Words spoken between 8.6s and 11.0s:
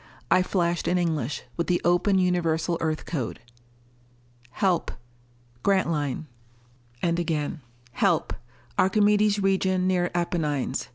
Archimedes region near Apennines.